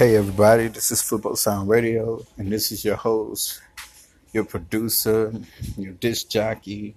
[0.00, 3.60] Hey everybody, this is Flippo Sound Radio, and this is your host,
[4.32, 5.30] your producer,
[5.76, 6.94] your disc jockey,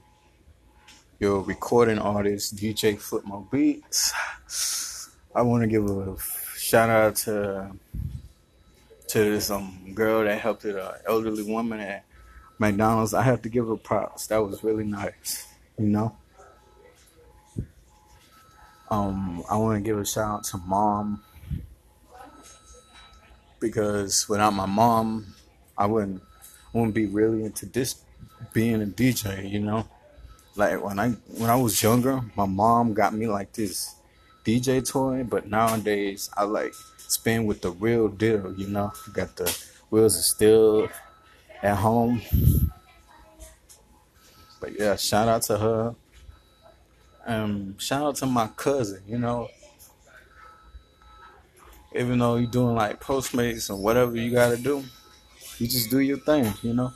[1.20, 4.13] your recording artist, DJ Footmo Beats.
[5.36, 6.16] I want to give a
[6.58, 7.71] shout out to
[9.10, 9.51] to this
[9.94, 12.06] girl that helped an elderly woman at
[12.58, 13.13] McDonald's.
[13.13, 14.28] I have to give her props.
[14.28, 15.46] That was really nice,
[15.78, 16.16] you know.
[18.90, 21.22] Um, I want to give a shout out to mom
[23.64, 25.26] because without my mom,
[25.77, 26.21] I wouldn't
[26.73, 28.04] wouldn't be really into this
[28.52, 29.88] being a DJ, you know.
[30.58, 33.95] Like when I when I was younger, my mom got me like this
[34.44, 38.91] DJ toy, but nowadays I like spin with the real deal, you know.
[39.13, 39.57] Got the
[39.90, 40.90] wheels of steel
[41.62, 42.21] at home.
[44.59, 45.95] But yeah, shout out to her.
[47.26, 49.48] Um, shout out to my cousin, you know,
[51.95, 54.84] even though you're doing like Postmates or whatever you gotta do,
[55.59, 56.91] you just do your thing, you know.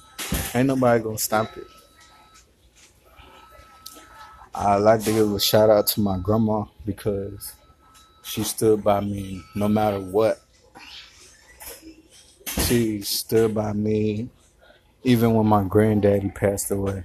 [0.54, 1.68] Ain't nobody gonna stop it.
[4.54, 7.54] I like to give a shout out to my grandma because
[8.24, 10.42] she stood by me no matter what.
[12.66, 14.30] She stood by me
[15.04, 17.04] even when my granddaddy passed away.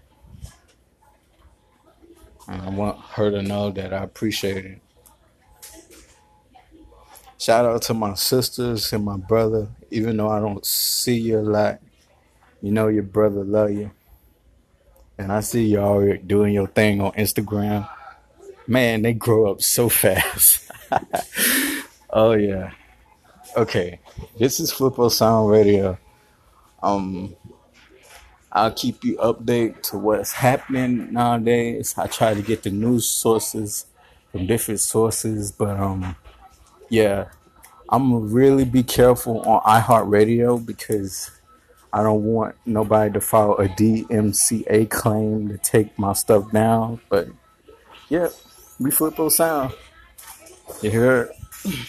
[2.49, 4.83] And I want her to know that I appreciate it.
[7.43, 11.43] Shout out to my sisters and my brother, even though I don't see you a
[11.43, 11.81] lot.
[12.61, 13.91] You know your brother love you.
[15.19, 17.89] And I see y'all doing your thing on Instagram.
[18.69, 20.71] Man, they grow up so fast.
[22.11, 22.71] oh yeah.
[23.57, 23.99] Okay.
[24.39, 25.99] This is Flippo Sound Radio.
[26.81, 27.35] Um
[28.53, 31.95] I'll keep you update to what's happening nowadays.
[31.99, 33.87] I try to get the news sources
[34.31, 36.15] from different sources, but um
[36.93, 37.29] yeah,
[37.89, 41.31] I'm gonna really be careful on iHeartRadio because
[41.91, 47.01] I don't want nobody to file a DMCA claim to take my stuff down.
[47.09, 47.29] But
[48.11, 48.29] yeah,
[48.79, 49.73] we flip those sound.
[50.83, 51.87] You hear it?